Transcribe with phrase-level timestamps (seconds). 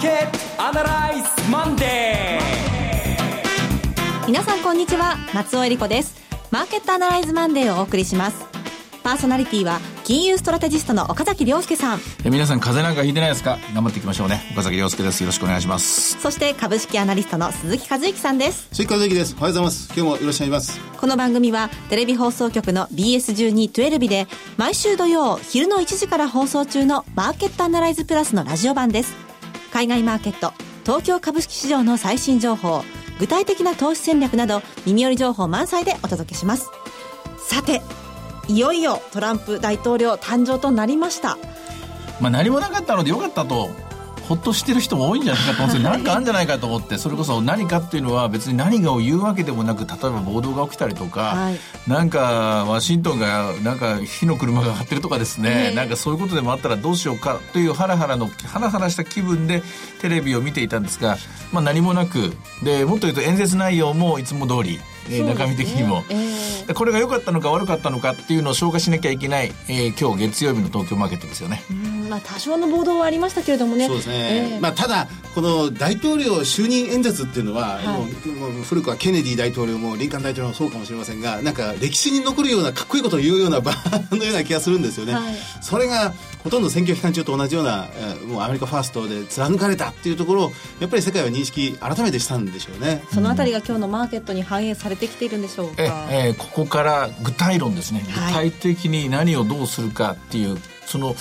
[0.00, 4.26] ーケットアナライズマンデー。
[4.26, 6.14] 皆さんこんにちは松尾英里子です。
[6.50, 8.46] マーケットアナライズマンデーをお送りします。
[9.02, 12.00] パーソナリティは金融ストラテジストの岡崎良介さん。
[12.24, 13.58] え皆さん風邪なんかひいてないですか？
[13.74, 14.40] 頑張っていきましょうね。
[14.52, 15.20] 岡崎良介です。
[15.20, 16.18] よろしくお願いします。
[16.18, 18.68] そして株式アナリストの鈴木一之さんです。
[18.72, 19.36] 鈴木一之です。
[19.38, 19.86] おはようございます。
[19.88, 20.80] 今日もよろしくお願いします。
[20.98, 24.26] この番組はテレビ放送局の BS1212 で
[24.56, 29.14] 毎週土曜昼の1時から放送中のマーケットアナライズプラスのラジオ版です
[29.72, 30.52] 海外マーケット
[30.84, 32.82] 東京株式市場の最新情報
[33.18, 36.70] 具体的な投資戦略など耳寄り情報満載でお届けします。
[37.38, 37.82] さて
[38.48, 41.38] いよいよトランプ大統領誕生となりました。
[42.20, 43.70] まあ何もなかったのでよかったと
[44.30, 45.90] ほっとしてる人も多いんじゃないかと思うんですよ。
[45.90, 46.98] 何かあるんじゃないかと思って。
[46.98, 51.58] それこそ何かっていうのは別に何がを言うわけでもなく例えば暴動が起きたりとか、はい、
[51.88, 57.40] なんかワシントンがなんか火の車が張ってるとかですね、なんかそういうことでもあったらどうしようか。
[57.52, 59.64] というハラハラのハラハラした気分で
[60.00, 61.18] テレビを見ていたんですが、
[61.50, 62.32] まあ、何もなく。
[62.62, 64.78] でもっと言うと演説内容もいつも通り
[65.10, 71.62] えー、中身的にも、えー、これが良かったのか悪かったのかっていうのを消化しなきゃいけない、えー、今日月曜日の東京マーケットですよね。
[72.08, 73.86] まあ、多少の暴動はありましたけれどもね。
[73.86, 74.14] そうですね。
[74.54, 78.06] えー、まあ、ただ、この大統領就任演説っていうのは、はい、も
[78.48, 83.72] うもう古くはケネディ大統領もリンカン大統領もそうかもしれませんが、なんか歴史に残るようなかっこいいことを言うような場
[84.10, 85.14] のような気がするんですよね。
[85.14, 86.12] はい、それが
[86.44, 87.88] ほとんど選挙期間中と同じような、
[88.26, 93.04] もうアメリカファーストで貫かれたっていうところを、やっぱり世界は認識改めてしたんでしょうね。
[93.12, 96.08] そのあたりが今日のマーケットに反映されてきているんでしょうか？
[96.10, 98.02] ええー、ここから具体論ですね。
[98.06, 101.14] 具体的に何をどうするかっていう、その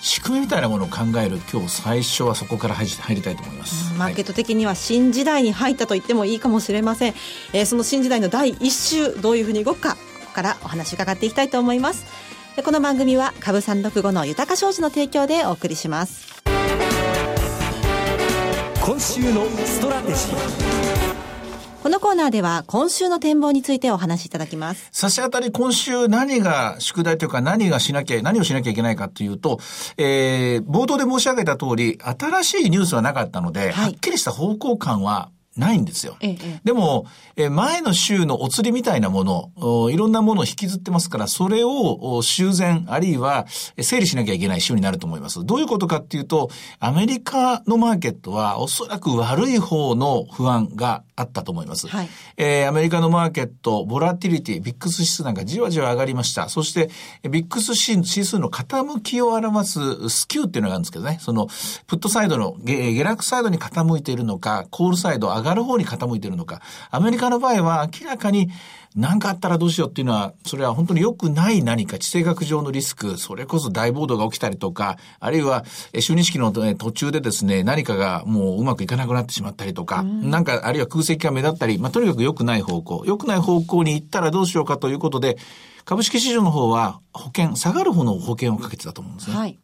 [0.00, 7.14] 仕組みみたいなものを考える今日最初はそこから入りたいと思います、マーケット的には新時代に入ったと言ってもいいかもしれません、
[7.52, 12.06] えー、その新時代の第一週どういうふうに動くかここからお話伺っていきたいと思います
[12.64, 16.42] この番組は株三六五の豊か商事の提供でお送りします。
[18.84, 20.78] 今週のストラテジー。
[21.82, 24.88] このコーナーでは今週の展望についてお話しいただきます。
[24.90, 29.60] 差し当たり今週何が宿題というか何がしなきゃ、何をしなきゃいけないかというと、
[29.96, 36.16] えー、冒頭で申し上げた通り、新しいニュースはなかったので、はい、はっきりした方向感はないんですよ。
[36.20, 43.46] ええ、でも、え前の週のお釣りみたいなもの、いろんなものを引きずってますから、それを修繕、あるいは
[43.80, 45.44] 整理しなきゃいけない週になると思います。
[45.44, 51.88] どういうことかっていうと、アメリカのマーケットはおそらく悪い方の不安があったと思います。
[51.88, 56.48] はい、えー、アメリカのマーケット、ボラティリティ、ビックス指数なんかじわじわ上がりました。
[56.48, 56.90] そして、
[57.28, 61.48] ビックス指数の傾きを表すスキューっていうのがあるんですけどね、その、
[61.86, 66.62] プットサイドの下落サイドに傾いているのか、コールサイド上がる方に傾いているのか。
[66.90, 68.50] アメリカの場合は明らかに
[68.96, 85.38] 何かあったらどうしようっていうのは、それは本当に良くない何か地政学上のリスク、それこそ大暴動が起きたりとか、あるいは、就任式の途中でですね、何かがもううまくいかなくなってしまったりとか、んなんか、あるいは空席が目立ったり、まあ、とにかく良くない方向、良くない方向に行ったらどうしようかということで、
[85.84, 89.36] 株式市場の方は保険、下がる方の保険をかけてたと思うんですね。
[89.36, 89.58] はい。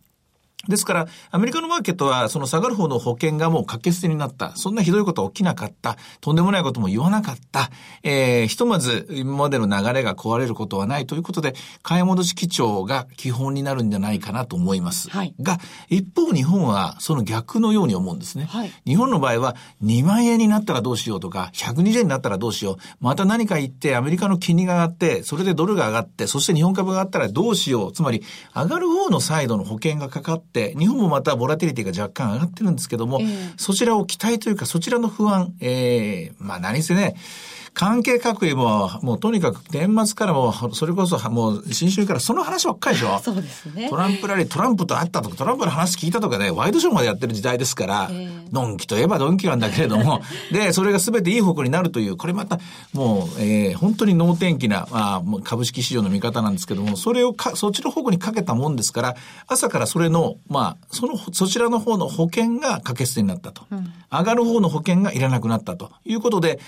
[0.69, 4.57] ですから、アメリカのマーケットは、その下がる方の保険がもう掛け捨てになった。
[4.57, 5.97] そんなひどいことは起きなかった。
[6.21, 7.71] とんでもないことも言わなかった。
[8.03, 15.11] えー、ひとまず、今までの流れが壊れることはないということで、買い戻し基調が基本になるんじゃないかなと思います。
[15.11, 15.59] はい、が、
[15.89, 18.47] 一方日本はその逆のように思うんですね。
[18.51, 22.77] はい、日本の場合は、2万円になったらどうしようとか、120円になったらどうしよう。
[23.01, 27.93] また何か言って、アメリカの金利が上がって、それでドルが上がって、そして日本株が上がったらどうしよう。
[27.93, 28.23] つまり、
[28.55, 37.17] 上がる方のサイドの保険がかかって、日本もまたボラティリティが若干上がってるんですけども、えー、そちらを期待というか、そちらの不安、ええー、まあ何せね、
[37.75, 43.19] 関係各位も、もうとにかく年末からもう、それこそもう新春からその話ばっかりでしょ？
[43.19, 43.91] そうですね。
[43.91, 52.61] トランプラリー、トランプと会ったとか、トランプの話聞いたとかね、ワイドショーまでやってる時代ですから、えー、ドンキといえばドンキなんだけれども、 で、それが全ていい方向になるという、これまた、
[52.93, 59.17] もう、えー、本当に能天気な、まあ、株式市場の見方なんですけども、それをか、そっちの方向にかけたもんですから、
[59.49, 63.63] 朝からそれの、まあ、その、そちらの方の保険が掛け捨てになったと。
[63.73, 66.61] うん、上がる方の保険がいらなくなったということで、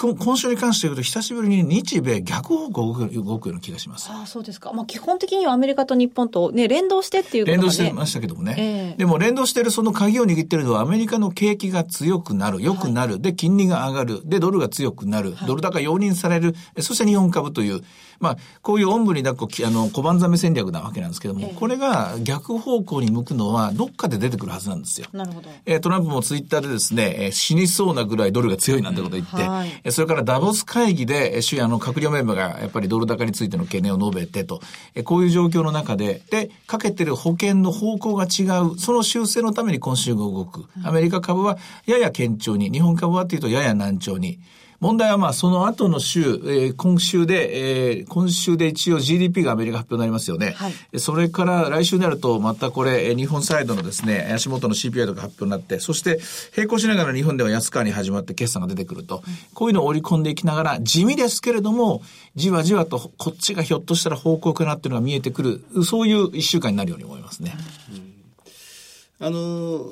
[0.00, 4.10] 今週に関して言うと、久しぶりに日米逆方向動くような気がします。
[4.10, 4.72] ああ、そうですか。
[4.72, 8.54] まあ、基本的にはアメリカと日本とね、連動してっていうこと、ね、連動してましたけどもね。
[8.58, 17.82] えー、でも連動してるその鍵を握ってるのはアメリカの景気が強くなる、良くなる、はい、で、金利が上がる、で、ドルが強くなる、はい、ドル高容認される、そして日本株という、
[18.20, 25.06] まあ、こういうおんぶに抱っこ、あの、小判ザメ戦略なわけなんですけども、えー、これが逆方向に向くのは、どっかで出てくるはずなんですよ。
[25.12, 25.48] なるほど。
[25.66, 34.60] えー、トランプもツイッターでですね、えー、死にそうなぐらいドルが強いなんてこと言って、はい、それからダボス会議で、主あの、閣僚メンバーがやっぱりドル高についての懸念を述べてと、
[34.94, 40.66] えこういう状況の中で、で、かけてる保険の方向が違う、その修正のために今週が動く。
[40.84, 44.38] アメリカ株はやや堅調に、日本株はっていうとやや難調に。
[44.80, 50.54] 問題はまあその後の週、えー、今週で、えー、今週で一応 GDP がアメリカ発表になりますよね。
[50.56, 56.20] はい、それから来週になるとまたこれ、日本サイドのですね、足元の CPI とか発表になって、そして
[56.56, 62.02] 並行しながら日本では安川に始まって決算が出てくると、うん、こういうのを織り込んでいきながら、地味ですけれども、
[62.36, 67.56] じわじわとこっちがひょっとしたら方向かなっていうのが見えてくる、そういう一週間になるように思いますね。
[67.92, 68.17] うん
[69.20, 69.90] あの、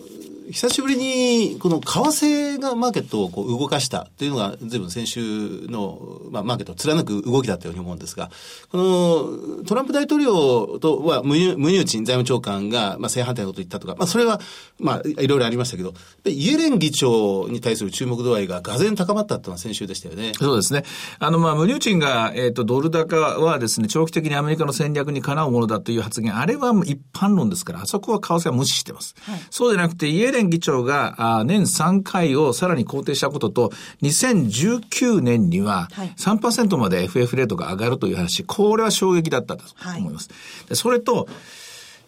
[0.50, 8.30] 久しぶりに、この為替がマーケットをこう動かしたというのが、随分先週の、まあ、マーケットを貫く動きだったように思うんですが、
[8.70, 14.40] この、トランプ大統領とは、ムニュムニューチン財務長官が、まあ、正反対のことを言ったとか、まあ、それは、
[14.78, 15.94] まあ、いろいろありましたけど、
[16.24, 20.32] イエレン議長に対する注目度合いが、がぜ高まったというのは先週でしたよね。
[20.38, 20.84] そうですね。
[21.18, 29.15] あの、まあ、ムニューチンが、えっ、ー、と、ドル高はですね、長期的にアメリカの戦略にかなうものだという発言、あれは一般論ですから、あそこは為替は無視してます。
[29.22, 33.72] はい、そうじゃなくて、イエレン議長が年3回をさらに肯定したことと、
[34.02, 39.64] 2019年には3%まで FF レートが上がるという話、これは衝撃だったと
[39.98, 40.28] 思います。
[40.68, 41.28] はい、それと、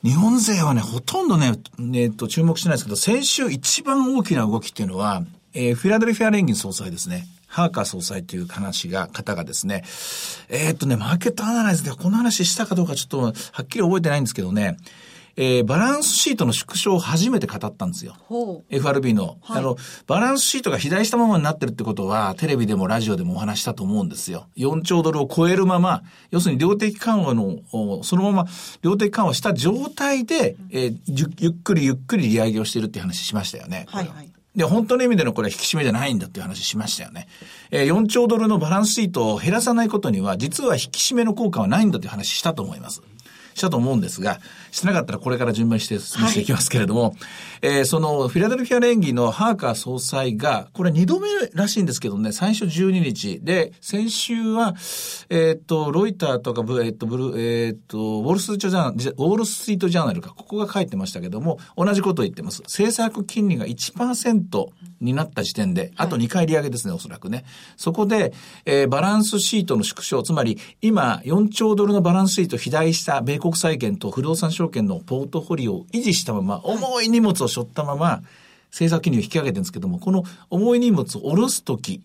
[0.04, 1.54] 日本勢はね、ほとんどね、
[1.94, 7.26] えっと、注目してないですけど、先週一番大きな動きっていうのは、えー、フィラデルフィア連銀総裁ですね。
[7.48, 9.82] ハーカー総裁という話が、方がですね、
[10.48, 13.32] えー、っとね、マーケットアナライズでこの話したかどうかちょっとは
[13.62, 14.76] っきり覚えてないんですけどね、
[15.40, 18.16] えー、バランスシートの縮小を初めて語ったんですよ。
[18.70, 19.76] FRB の、はい、あの、
[20.08, 24.48] バランスシートが肥大したままになってるってことは、テレビでもラジオでもお話したと思うんですよ。
[24.56, 26.02] 4兆ドルを超えるまま、
[26.32, 27.60] 要するに量的緩和の、
[28.02, 28.46] そのまま
[28.82, 30.96] 量的緩和した状態で、えー、
[31.38, 33.86] ゆっくりゆっくり利上げをしてるって話しましたよね。
[33.88, 34.32] はいはい。
[34.56, 37.28] で、本当の意味でのこれ引き締めじゃないんだっていう話しましたよね。
[37.70, 43.02] えー、4兆ドルのバランスシートを減らさないことには、実は引き締めの効果はないんだっていう話したと思います。
[43.58, 44.40] したと思うんですが、
[44.70, 47.14] してなかったらこれから順番にして進めしていきますけれども、はい、
[47.62, 54.74] えー、そのフィラデルフィア連議のハーカー総裁が、これ2度目らしいんですけどね、最初12日で、先週は、
[55.28, 62.62] えっ、ー、と、ロイターとか、えっ、ー、と、ブル、えっ、ー、と、ウォールストリートジャーナル、ウォールストリートジャーナルか、ここが書いてましたけども、同じことを言ってます。
[62.62, 64.68] 政策金利が1%
[65.00, 67.44] になった時点で、あと2回利上げですね、おそらくね。
[67.76, 68.32] そこで、
[68.64, 78.22] えー、バランスシートの縮小、つまり、今、4兆ドルのバランスシートを肥大した米国債券と不動産証券のポートフォリオを維持したまま、重い荷物を背負ったまま、
[78.70, 82.02] 政策金利を引き上げてるんですけども、この重い荷物を下ろすとき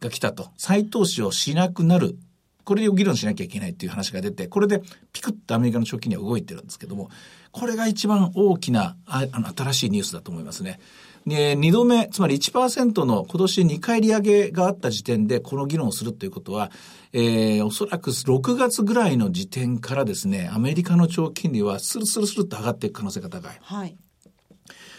[0.00, 2.16] が来たと、再投資をしなくなる。
[2.64, 4.80] これを議論しなきゃいけないっていう話が出て、これで
[5.12, 7.10] ピクッとアメリカの長期には動いてるんですけども、
[7.52, 10.80] これが一番大きなあの新しいニュースだと思いますね。
[11.26, 16.70] で、二度目、つまり1%の今年2回利上げがあった時点でこの議論をするということは、
[17.12, 23.58] えー、おそらく6月ぐらいの時点からですね、アメリカの長期金利はスルスルスルと上がっていく可能性が高い。
[23.60, 23.96] はい。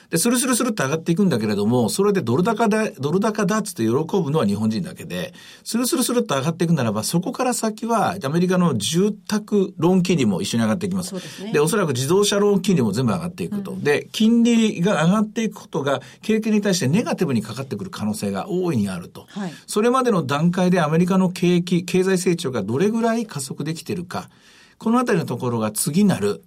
[0.10, 11.10] で、スルスルスルって上がっていくんだけれども、それでドル高だ、ドル高だっつって喜ぶのは日本人だけで、スルスルスルって上がっていくならば、そこから先はアメリカの住宅ローン金利も一緒に上がっていきます。
[11.10, 11.54] そうですね。
[11.54, 13.72] で、おそらく自動車ローン金利も全部上がっていくと。
[13.72, 19.25] うん、で、金利が上がっていくことが、景気に対してネガティブにかかってくる可能性が大いにあると。
[19.30, 19.54] はい。
[19.68, 24.30] それまでの段階でアメリカの景気、経済成長がどれぐらい加速できてるか、
[24.78, 26.44] このあたりのところが次なる、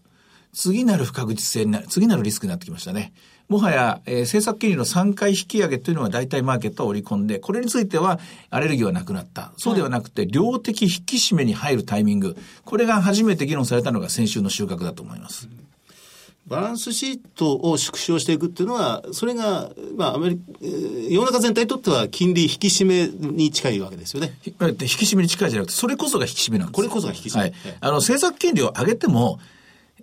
[0.52, 3.12] 次なる不確実性になる、次なるリスクになってきましたね。
[3.48, 9.52] もはや、えー、政策金利の3回引き上げというのは大体マーケットは織り込んで、これについてはアレルギーはなくなった。
[9.56, 12.36] そうではなくて、量的引き締めに入るタイミング。
[12.66, 15.48] これが初めて議論されたのが先週の収穫だと思います。
[16.46, 20.42] バランスシートを縮小していくっていうのは、それが、まあ、アメリカ、
[21.10, 24.34] 世の中全体にとっては金利引き締めに近いわけですよね。
[24.44, 24.54] 引き
[25.04, 27.40] 締めに近いじゃなくて、それこそが引き締めなんですこれこそが引き締め。
[27.42, 27.52] はい。
[27.80, 29.38] あの、政策金利を上げても、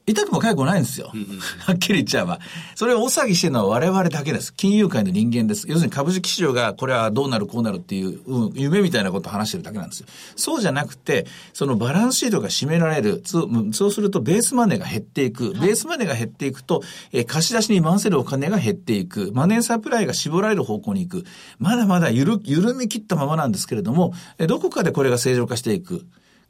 [0.08, 1.12] 痛くも痒くもないんですよ。
[1.60, 2.40] はっきり言っちゃえば。
[2.76, 4.54] それを大騒ぎしてるのは我々だけです。
[4.54, 5.68] 金融界の人間です。
[5.68, 10.08] 要するに株式市場がこれはどうなるこうなるっていう、うん、夢みたいなことを話してるだけなんですよ。
[10.36, 13.24] そうじゃなくて、そのバランスシートが占められる。
[13.26, 15.54] そうするとベースマネーが減っていく。
[15.54, 19.32] ベースマネーが減っていくと、えー、貸し出しに回せるお金が減っていく。
[19.34, 21.26] マネーサプライが絞られる方向に行く。
[21.58, 24.14] まだまだ緩、緩み切ったままなんですけれども、
[24.48, 26.06] どこかでこれが正常化していく。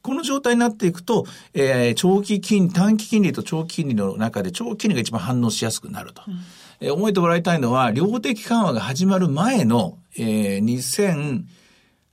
[0.05, 6.21] この状態になっていくと、えー、長期金、短期金利と長期金利の中で長期金利が一番反応しやすくなると。
[6.27, 6.35] うん、
[6.79, 11.43] えー、覚えてもらいたいのは、量的緩和が始まる前の、えー、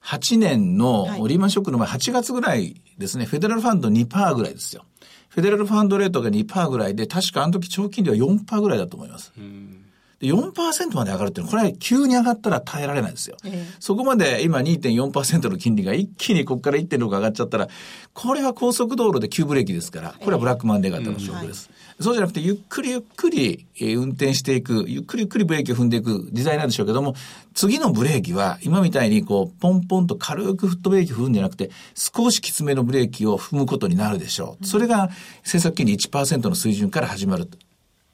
[0.01, 4.87] 2008年のリーマンショックの前8月ぐらいですね、フェデラルファンド2%ぐらいですよ。
[5.29, 9.33] フェデラルファンドレートが2%ぐらいで、確かあの時長期金利は4%ぐらいだと思います。
[9.37, 9.82] うん
[10.23, 13.37] で、4%まで上がるっていうのは、これは急に上がったら耐えられないですよ。
[13.45, 17.69] ええ、そこまで今2.4%の金利が一気にここから1.6上がっちゃったら、
[18.15, 21.71] これは高速道路で急ブレーキですから、これはブラックマンデー型の証拠です。
[21.71, 27.17] えうんはい、そうじゃなくて、ゆっくりゆっくり運転していく、ゆっくりゆっくりブレーキを踏んでいく時代なんでしょうけども、
[27.55, 34.65] 次のブレーキは、今みたいにこう、ポンポンと軽くフットブレーキ踏んじゃなくて、少しきつめのブレーキを踏むことになるでしょう。
[34.65, 37.49] それが政策金利1%の水準から始まる。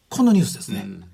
[0.08, 0.84] このニュースですね。
[0.86, 1.04] うん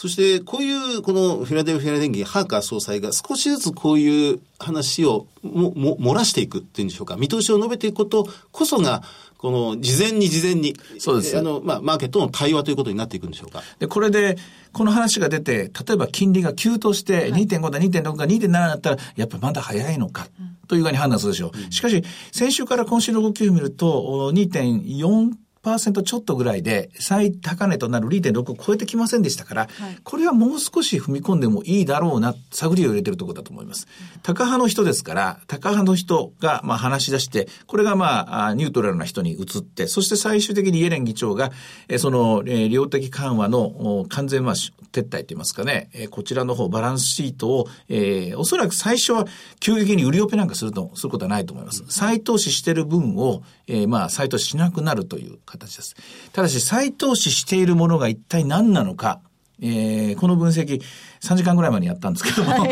[0.00, 7.16] そして、こういう、このフィラデルフィア連銀、ハーカー総裁が少しずつこういう話をも、も、漏らしていくっていうんでしょうか。
[7.16, 9.02] 見通しを述べていくことこそが、
[9.36, 11.36] この、事前に事前に、そうです。
[11.36, 13.62] あの、まあ、マーケットの対話ということになっていくんでしょうか。
[13.78, 14.38] で、これで、
[14.72, 20.28] この話が出て、例えば金利が急として2.5だ、2.6だ、2.7だったら、やっぱりまだ早いのか。
[20.66, 21.74] というふうに判断するでしょう。
[21.74, 22.02] しかし、
[22.32, 33.86] 先週から今週の動きを見ると、2.4ーちょっとぐらいで最高値となる0.6を超えてきませんでしたから、はい、これはもう少し踏み込んでもいいだろうな、探りを入れてるところだと思います。
[34.22, 41.52] 高派の人ですから、高派の人がまあ話し出して、これがまあニュートラルな人に移って、そして最終的にイエレン議長が、
[41.88, 49.26] えその、え量的緩和の完全まあ撤退といいますかね、えこちらの方バランスシートを、えー、おそらく最初は
[49.60, 51.84] 急激に売りオペなんかすると、することはないと思います。
[51.88, 55.94] 再投資してる分を、えー、まあ再投資しなくなるという形です。
[56.32, 59.20] ただし、再投資しているものが一体何なのか、
[59.62, 60.80] えー、この分析、
[61.20, 62.70] 3時間ぐらい前にやったんですけども、はい、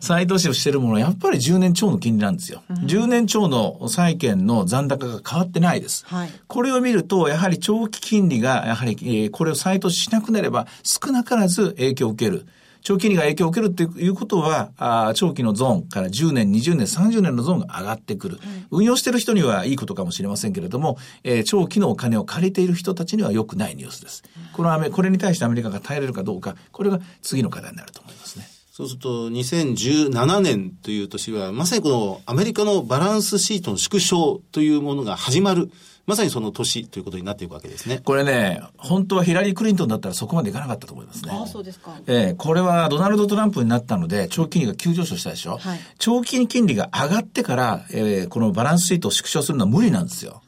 [0.00, 2.62] 再投資をしているものはやっぱり10年超の金利なんですよ。
[2.68, 6.04] うん、10年超の債券の残高が変わってないです。
[6.06, 12.46] はい、これを見ると、やはり長期金利が、やはり、えー、これを再投資しなくなれば少なからず影響を受ける。
[12.84, 18.38] 長期金利が影響を受けるっていうことは、あ長期のゾーンから10年、20年、30年のゾーンが上がってくる。
[18.70, 24.22] 運用してる人にはいいことかもしれませんけれども、えー、長期のお金を借りている人たちには良くないニュースです。
[24.52, 28.46] このこれに対してアメリカが耐えれるかどうか、これが次の課題になると思いますね。
[28.70, 35.70] そうすると、2017年という年は、まさにこのアメリカのバランスシートの縮小というものが始まる。
[36.06, 37.98] まさにその年ということになっていくわけですね。
[38.04, 41.30] これね、本当はヒラリー・クリントンだったらそこまでいかなかったと思いますね。
[41.32, 41.92] ああ、そうですか。
[42.06, 45.56] ええー、これはドナルド・トランプになったので、長期金利が急上昇したでしょ？
[45.56, 50.42] はい、長期金利が上がってから、えー、このバランスシートを縮小するのは無理なんですよ。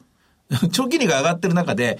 [0.71, 1.97] 長期金利が上がってる中で、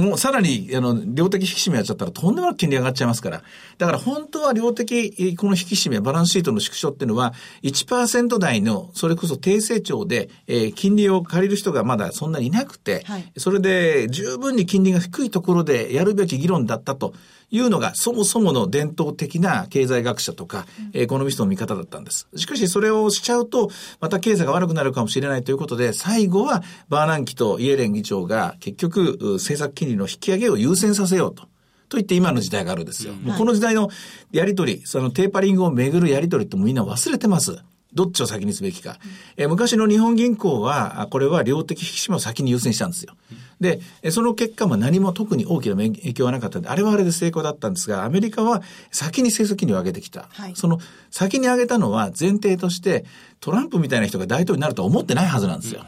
[0.00, 3.42] もうさらに、あの、量的引き締めやっちゃったらとんでもなく金利上がっちゃいますから。
[3.78, 17.14] だから本当は量的、この引き締め、バランスシートの縮小っていうのは、1%台の、それこそ低成長で、えー、金利を借りる人がまだそんなにいなくて、はい、それで十分に金利が低いところでやるべき議論だったと。
[17.50, 22.28] いうのがそもそもの伝統的な経済学者とか、エコノミストの見方だったんです。
[22.36, 31.48] しかしそれをしちゃうと、また経済が悪くなるかもしれないということで、最後はバーナンキとイエレン議長が結局政策金利の引き上げを優先させようと。
[31.88, 33.12] と言って今の時代があるんですよ。
[33.14, 33.90] もうこの時代の
[34.30, 37.58] やりとり、そのテーパリングをめぐるやりとりってもみんな忘れてます。
[37.92, 38.98] どっちを先にすべきか。
[39.36, 43.14] え昔の日本銀行は、これは量的引き締めを先に優先したんですよ。
[43.60, 43.80] で、
[44.10, 50.26] その結果も何も特に大きな影響はなかったんで、あれはあれで成功だったんですが、アメリカは先に政策金利を上げてきた。
[50.30, 50.78] はい、その
[51.10, 53.04] 先に上げたのは前提として、
[53.40, 55.84] トランプみたいな人が大統領になるとは思ってないはずなんですよ。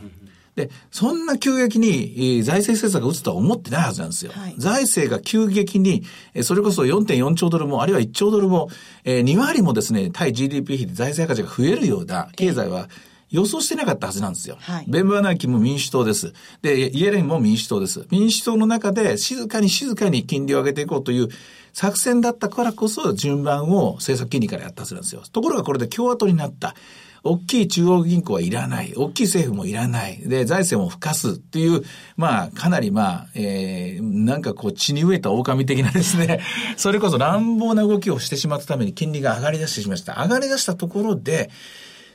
[0.54, 4.32] で、そんな急激に財政政策が打つとは思ってないはずなんですよ。
[4.32, 6.04] はい、財政が急激に、
[6.42, 8.68] それこそ4.4兆ドルも、あるいは1兆ドルも、
[9.04, 12.88] え2割もですね、対 GDP 比で財政赤字が増えるような経済は、
[13.30, 14.58] 予想してなかったはずなんですよ。
[14.60, 16.34] はい、ベンバーナーキも民主党です。
[16.60, 18.06] で、イエレンも民主党です。
[18.10, 21.28] 民主党の中で静かに静かに金利を上げていこうという
[21.72, 25.22] 作戦だったからこそ順番を政策金利からやったはずなんですよ。
[25.32, 26.74] ところがこれで共和党になった。
[27.24, 28.94] 大きい中央銀行はいらない。
[28.96, 30.18] 大きい政府もいらない。
[30.18, 31.82] で、財政も付加すっていう、
[32.16, 36.40] まあ、かなりまあ、えー、なんかこう、血に飢えた狼的なですね、
[36.76, 40.22] それこそ乱暴な動きをしてしまったために金利が上がり出してしまいました。
[40.22, 41.50] 上がり出したところで、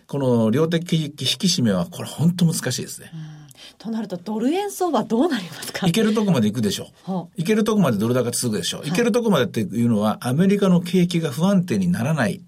[0.08, 3.12] この量的引き締めは、これ本当難しいですね。
[3.80, 5.88] となると、ドル円相場どうなりますか？
[5.88, 7.12] いけるとこまで行くでしょう。
[7.12, 8.82] はあ、いけるとこまでドル高続くでしょう。
[8.82, 12.42] はい、いけるとこまでっていうのは、アメリカの景気が不安定にならない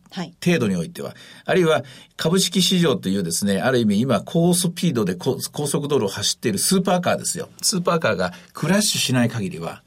[0.43, 1.83] 程度においては、はい、あるいは
[2.17, 7.50] 株式市場というですね、ある意味今高スピードで高速道路を走っているスーパーカーですよ。
[7.62, 9.83] スーパーカーがクラッシュしない限りは、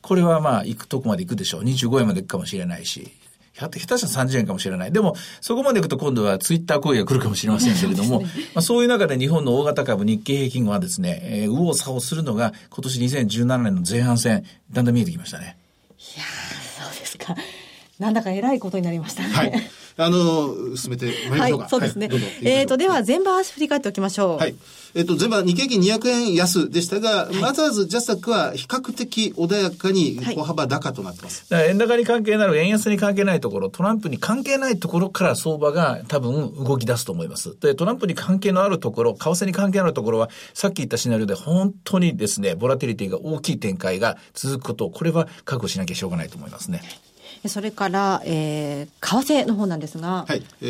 [0.00, 1.62] これはまあ行くとこまで行くでしょう。
[1.62, 3.12] 25円まで行くかもしれないし、
[3.54, 4.92] 下手したら30円かもしれない。
[4.92, 15.56] でも、そこまでいくと今度はツイッター行為が来るかもしれませんけれども、ね、まあ、そういう中で日本の大型株日経平均はですね、えー、右往左往するのが今年2017年の前半戦、だんだん見えてきましたね。
[15.98, 16.24] いや
[16.84, 17.36] そうですか。
[17.98, 19.28] なんだか偉いことになりましたね。
[19.28, 19.52] はい。
[19.96, 21.62] あの、進めてまいりましょうか。
[21.62, 22.08] はい、そうですね。
[22.08, 24.36] はい、えっ、ー、と、では、全場振り返っておきましょう。
[24.38, 24.54] はい。
[24.94, 31.52] えっ、ー、と、全場日経平均200円安でしたが、はい、マザーズ、ジャスタックは比較的穏やかに小幅高となってます。
[31.52, 37.56] はい、円高に関係なる、円安に関係ないところ、トランプに関係ないところから相場が多分動き出すと思います。
[37.60, 46.82] で、トランプに関係のあるところ、為替に関係あるところは、さっき言ったシナリオで本当にですね、ボラティリティが大きい展開が続くこと、これは覚悟しなきゃしょうがないと思いますね。
[47.46, 50.24] それから、えー、為替の方なんですが。
[50.28, 50.42] はい。
[50.60, 50.66] え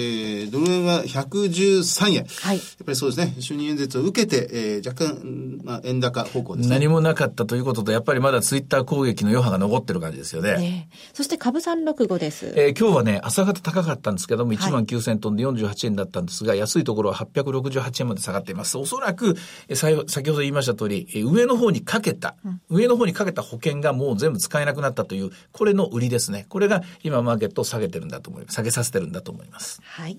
[0.49, 2.25] ー、ドル円は113円。
[2.25, 2.57] はい。
[2.57, 3.35] やっぱりそうですね。
[3.39, 6.75] 就任演説を受けて、えー、若干、まあ、円高方向ですね。
[6.75, 10.89] 何もなかったということと、やっぱりまだツイッター攻撃の余波が残ってる感じですよね。
[10.91, 12.53] えー、そして株365です。
[12.57, 18.79] えー、今日はね、朝方高かったんですけども、1万9000トンで48円だったんですが、はい、安いところは868円まで下がっています。
[18.79, 19.37] おそらく、
[19.69, 26.47] えー、先ほど言いました通り、上の方にかけた、うん、上の方にかけた保険がもう全部使えなくなったという、これの売りですね。
[26.53, 28.57] これが今マーケットを下げてるんだと思います。
[28.57, 29.81] 下げさせてるんだと思います。
[29.83, 30.19] はい。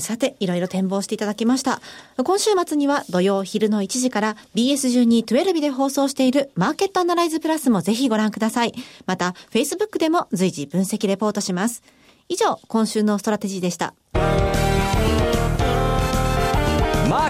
[0.00, 1.80] さて、いろいろ展望していただきました。
[2.22, 8.74] 今週末には土曜昼の1時から BS12-12 で放送しているマーケットアナライズプラスもぜひご覧ください。
[9.06, 11.82] また、Facebook でも随時分析レポートします。
[12.28, 13.92] 以上、今週のストラテジーでした。
[14.14, 14.52] マー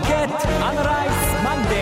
[0.02, 0.34] ケット
[0.66, 1.76] アナライズマンデ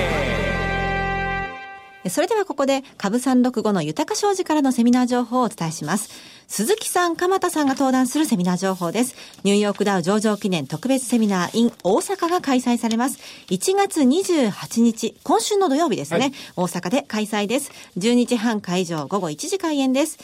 [2.05, 6.11] ーそれではここで株365の豊商事からのセミナー情報をお伝えします。
[6.47, 9.15] 鈴木さん、鎌田さんが登壇するセミナー情報です。
[9.45, 13.19] ニューヨークダウ上場記念特別セミナー in 大阪が開催されます。
[13.49, 17.71] 1月28日、今週の土曜日ですね、はい、大阪で開催です。
[17.99, 20.19] 12時半会場、午後1時開演です。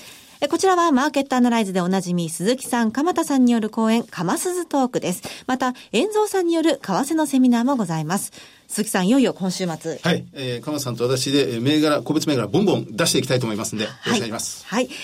[0.48, 5.22] こちらはマーケットアナライズでおなじみ鈴木さん、鎌田さんによる講演、かますずトークです。
[5.46, 8.32] また、遠蔵さんによる為替のセミナーもございます。
[8.66, 10.00] 鈴木さん、いよいよ今週末。
[10.02, 10.24] はい。
[10.32, 14.64] えー、鎌田さんと私で、銘柄、個別銘柄、ボンボン出していきたいと思いますんで、よろしくお願いします。
[14.66, 14.86] はい。
[14.86, 14.94] はい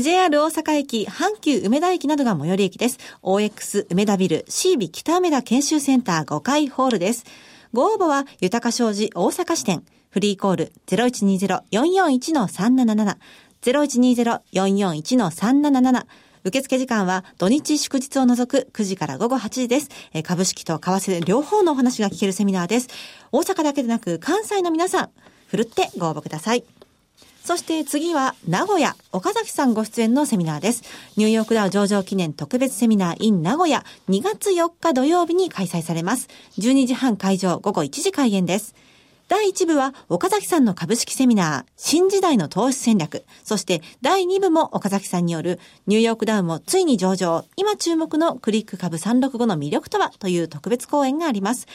[0.00, 2.98] JR 大阪駅、阪急梅田駅などが最寄り駅です。
[3.22, 7.26] OX 梅田ビル C ビ北梅田研修センター5階ホールです。
[7.74, 9.84] ご応募は、豊か商事大阪支店。
[10.08, 13.16] フリーコール0120-441-377。
[13.60, 16.06] 0120-441-377。
[16.44, 19.90] 受付時間は土日祝日を除く9時から午後8時です。
[20.14, 22.88] え株式と為替両方のお話が聞けるセミナーです。
[23.30, 25.10] 大阪だけでなく関西の皆さん、
[25.48, 26.64] ふるってご応募ください。
[27.44, 30.84] そして次は名古屋、岡崎さんご出演のセミナーです。
[31.16, 36.28] ニューヨークダウ上場記念特別セミナー in 名古屋2月4日土曜日に開催されます。
[36.58, 38.76] 12時半会場午後1時開演です。
[39.26, 43.24] 第1部は岡崎さんの株式セミナー、新時代の投資戦略。
[43.42, 51.66] そして第2部も岡崎さんによるニューヨークダウンもついに上場、今注目のクリック株365の魅力とはという特別講演があります。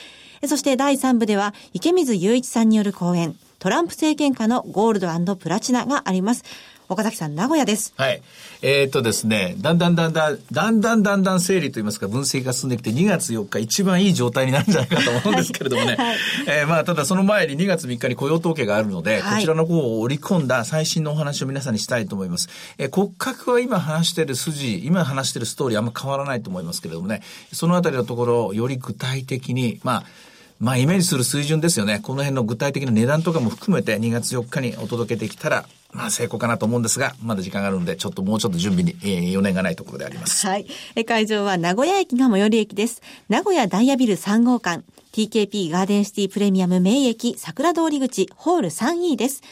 [0.46, 6.44] そして第3部では池水雄一さんによる講演、トランプ政権下のゴールドプラチナがあります。
[6.90, 7.94] 岡崎さん、名古屋です。
[7.98, 8.22] はい。
[8.62, 15.96] えー、っとですね、だんだんだんだん、だんだんだんだん整理といいますか、分析が進んできて、2月4日一番いい状態になるんじゃないかと思うんですけれどもね。
[16.00, 16.18] はい、
[16.48, 22.48] えー、まあ、ただその前に2月3日に雇用統計があるので、はい、こちらの方を織り込んだ最新のお話を皆さんにしたいと思います。
[22.78, 30.04] えー、骨格は今話している筋、今話しているストーリーあんま変わらないと思いますけれどもね、そのあたりのところをより具体的に、まあ、
[30.60, 32.00] まあ、イメージする水準ですよね。
[32.02, 40.48] この辺の具体的な値段とかも含めて2月4日にお届けできたら、まあ成功かなと思うんですが、まだ時間があるので、ちょっともうちょっと準備に、えー、余念がないところであります。
[40.48, 40.66] はい。
[40.96, 43.04] え会場は名古屋駅が最寄り駅です。
[43.30, 49.44] 名古屋ダイヤビル3号館、TKP ガーデンシティプレミアム名駅桜通り口ホール 3E です。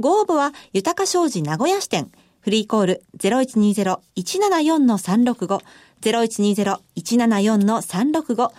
[0.00, 5.60] ご応募は、豊か商事名古屋支店、フリーコール0120-174-365、
[6.02, 8.50] 0120-174-365、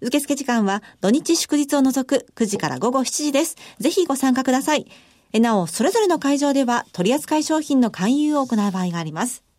[0.00, 3.56] 受付時間は土日祝日を除く9時から午後7時です。
[3.78, 4.86] ぜひご参加ください。
[5.34, 9.49] なお、それぞれの会場では取扱い商品の勧誘を行う場合があります。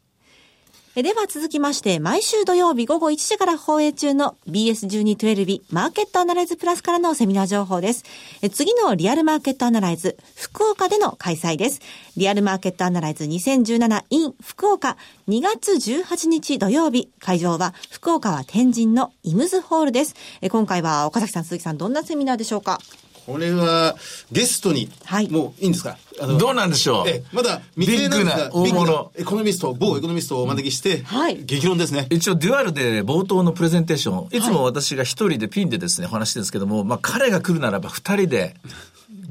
[0.93, 8.03] では続きまして、毎週土曜日午後1時から放映中の BS1212 マーケットアナライズプラスからのセミナー情報です。
[8.51, 11.79] 次のリアルマーケットアナライズ、福岡での開催です。
[12.17, 14.97] リアルマーケットアナライズ 2017in 福岡
[15.29, 20.13] 2月18日土曜日、会場は福岡は天神のイムズホールです。
[20.49, 22.79] 今回は岡崎さん、鈴木さん、どんなセミナーでしょうか？
[23.25, 23.95] これは
[24.31, 25.97] ゲストに、はい、もういいんですか？
[26.39, 27.07] どうなんでしょう？
[27.07, 29.11] えまだ未定なんですが大物。
[29.15, 32.07] エコノミスト某エコノミストをお招きして、はい、激論ですね。
[32.09, 38.55] 一応デュアルで冒頭のプレゼンテーションいつも私が一人でピンでですねお話してるんですけども、まあ、彼が来るならば二人で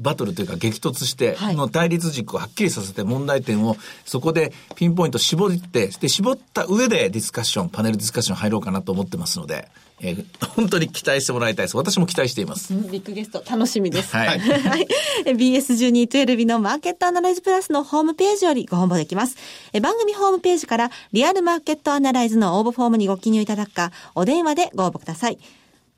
[0.01, 9.67] バトルというか激突して、はいの対立軸をはっきりさせて問題点をそこでピンポイント絞って、で、絞った上でディスカッション、パネルディスカッション入ろうかなと思ってますので、
[10.01, 11.77] えー本当に期待してもらいたいです。
[11.77, 12.73] 私も期待しています。
[12.73, 14.15] ビッグゲスト楽しみです。
[14.15, 14.87] はい はい。
[15.25, 19.35] え BS1212 のマーケットアナライズプラスのホームページよりご応募できます。
[19.73, 25.37] え番組ホームページからリアルマーケットアナライズの応募フォームにご記入いただくか、お電話でご応募ください。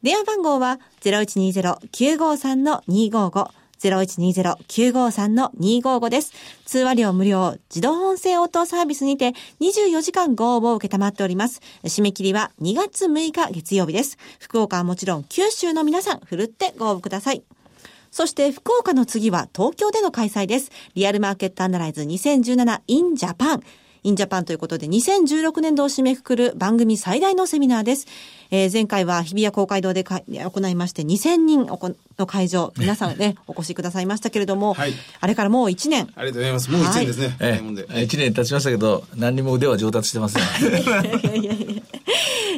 [0.03, 3.62] 電話番号は0120-953-255。
[3.89, 6.33] 0120-953-255です。
[6.65, 11.61] 通話料無料、自動音声応答サービスにて24時間ご応募を受けたまっております。
[11.83, 14.17] 締め切りは2月6日月曜日です。
[14.39, 17.43] 福岡はもちろん九州の皆さん、ふるってご応募ください。
[18.11, 20.69] そして福岡の次は東京での開催です。
[20.93, 23.63] リアルマーケットアナライズ 2017in Japan。
[24.03, 28.07] In Japan ということで2016年度を締めくくる番組最大のセミナーです。
[28.51, 36.07] えー前回は日比谷公会堂でか行いまして2000人おこの会場、皆さんね、お越しくださいましたけれども、はいあれからもう1年。
[36.15, 36.69] ありがとうございます。
[36.71, 37.37] もう一年ですね。
[37.39, 40.43] えもんでえ、1年経ちましたけど、何にも腕は上達してません。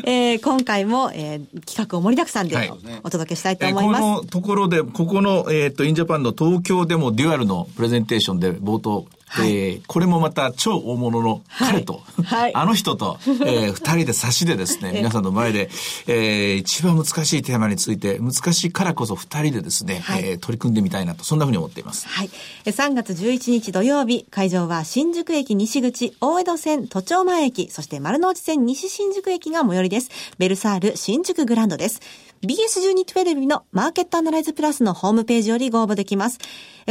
[0.07, 2.71] えー今回も、えー企画を盛りだくさんではい
[3.03, 4.01] お届けしたいとえーこ思います。
[4.01, 9.05] のところで、ここの、えっ、と、インジャパンの東京でもデュアルのプレゼンテーションで冒頭、
[9.41, 15.69] はいえーこれもまた超大物の彼と、はいあの人と、えー二人で差しでですね、 皆さんの前で、
[16.07, 22.07] えー一番難しいテーマについて、難しいからこそ二人でですね、はいえー取り組んでみたいなと、そんなふうに思っています。
[22.07, 22.29] はい。
[22.65, 30.09] え3月11日土曜日、会場は新宿駅西口、大江戸線都庁前駅、そして丸の内線西新宿駅が最寄りです。
[30.37, 32.01] ベルサール新宿グランドです。
[32.45, 36.37] BS1212 のマーケットアナライズプラスのホームページよりご応募できます。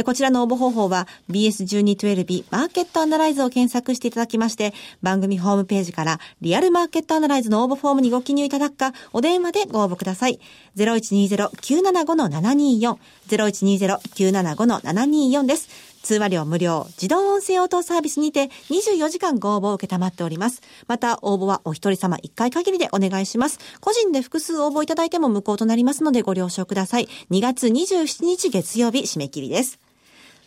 [0.03, 10.41] こちらの応募方法は BS1212 マーケットアナライズを検索していただきまして、番組ホームページからリアルマーケットアナライズの応募フォームにご記入いただくか、お電話でご応募ください。
[10.75, 12.97] 0120-975-724、
[13.29, 15.94] 0120-975-724です。
[16.05, 20.61] 通話料無料、自動音声応答サービスにて24時間ご応募を受けたまっております。
[20.87, 23.59] また、応募はお一人様1回限りでお願いします。
[23.81, 27.09] 個人で複数応募いただいても無効となりますのでご了承ください。
[27.31, 29.79] 2月27日月曜日締め切りです。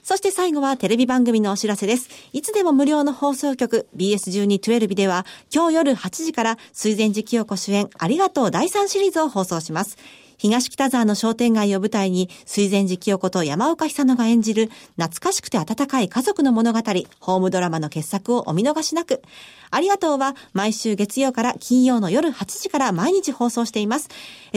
[0.05, 2.09] そして最後はテレビ番組のお知らせです。
[2.33, 9.99] いつでも無料の放送局 BS1212 では今日夜8時から水前寺清子主演ありがとう第3シリーズを放送します。
[10.39, 16.79] 東北沢の商店街を舞台に水前寺清子と山岡久乃が演じる懐かしくて温かい家族の物語、
[17.21, 19.23] ホームドラマの傑作をお見逃しなく。
[19.71, 24.09] ありがとうは毎週月曜から金曜の夜8時から毎日放送しています。
[24.09, 24.15] チ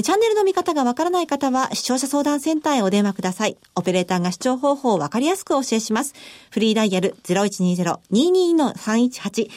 [0.10, 3.58] ャンネルの見方がわからない方は視聴者相談センターへお電話ください。
[3.76, 6.13] オペレーターが視聴方法をわかりやすくお教えします。
[6.50, 9.50] フリーダイヤル0120-222-318、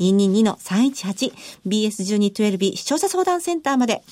[0.00, 1.32] 0120-222-318、
[1.66, 4.02] BS1212 視聴者相談センターまで。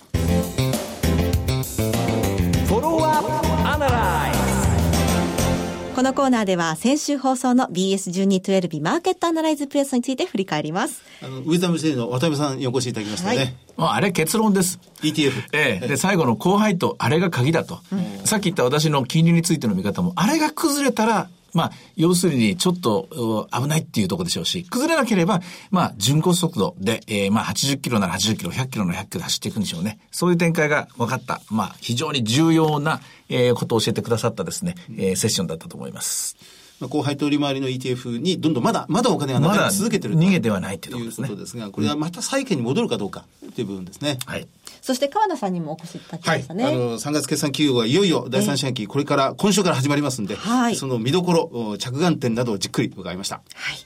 [5.94, 11.03] このコーナーでは先週放送の BS1212 マーケットアナライズプレスについて振り返ります。
[11.23, 13.37] あの、ウィザムシの渡辺さんにお越しいただきましたね。
[13.37, 14.79] はいもうあれ結論です。
[15.03, 15.33] ETF。
[15.53, 15.88] ええ。
[15.88, 17.81] で、最後の後輩と、あれが鍵だと。
[18.25, 25.40] さっき言った私の金利についての見方も、あれが崩れたら、まあ、要するにちょっと危ないっていうところでしょうし、崩れなければ、
[25.71, 29.99] まあ、巡航速度で、えーまあ、80キロなら80キロ、100キロなら100キロ走っていくんでしょうね。
[30.11, 36.63] そういう展開が分かった、まあ、非常に重要な、えーことを教えてくださったですね、えーセッションだったと思います。
[36.80, 44.18] まあ後輩と利回りの ETF にどんどんまだ、まだお金が流れ続けてる逃げてはないっていうということですが、これはまた債券に戻るかどうかという部分ですね。
[44.26, 44.46] はい。
[44.82, 46.38] そして川田さんにもお越しいただきはい。
[46.38, 46.64] ましたね。
[46.64, 53.37] あの、3月決算企業がいよいよ第三四半期、これから、今週から始まりますんで、はいその見どころ、お着眼点などをじっくり伺いました。
[53.54, 53.76] はい。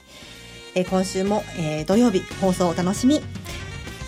[0.75, 3.21] えー今週も、えー土曜日放送お楽しみ。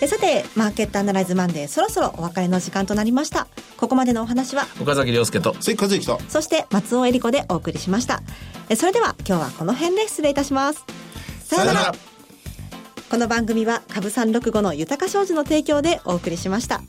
[0.01, 3.47] えーさて、マーケットアナライズマンデー、そろそろお別れの時間となりました。
[3.77, 8.23] ここまでのお話は、岡崎亮介と、関和之と、そして松尾恵里子でお送りしました。
[8.69, 10.83] えーそれでは今日はこの辺で失礼いたします。
[11.43, 11.95] さようなら。
[13.11, 16.81] この番組は株三六五の豊か商事の提供でお送りしました。